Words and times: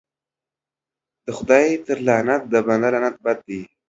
د 1.25 1.27
خداى 1.37 1.67
تر 1.87 1.97
لعنت 2.07 2.41
د 2.51 2.53
بنده 2.67 2.87
لعنت 2.93 3.15
بد 3.25 3.39
دى. 3.47 3.61